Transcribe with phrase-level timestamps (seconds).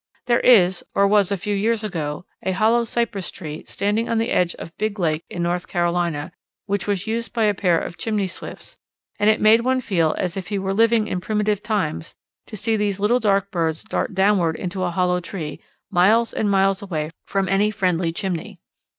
[0.25, 4.31] There is or was a few years ago a hollow cypress tree standing on the
[4.31, 6.31] edge of Big Lake in North Carolina
[6.65, 8.77] which was used by a pair of Chimney Swifts,
[9.19, 12.15] and it made one feel as if he were living in primitive times
[12.47, 15.61] to see these little dark birds dart downward into a hollow tree,
[15.91, 18.57] miles and miles away from any friendly chimney.